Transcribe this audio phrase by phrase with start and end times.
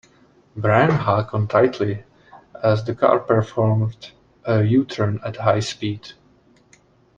[0.55, 2.03] Brian hung on tightly
[2.63, 4.13] as the car performed
[4.45, 6.13] a U-turn at high speed.